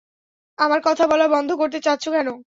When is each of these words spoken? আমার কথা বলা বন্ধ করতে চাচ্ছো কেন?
আমার 0.57 0.79
কথা 0.83 1.03
বলা 1.07 1.25
বন্ধ 1.27 1.49
করতে 1.57 1.79
চাচ্ছো 1.81 2.09
কেন? 2.11 2.27